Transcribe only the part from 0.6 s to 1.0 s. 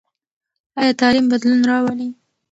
ایا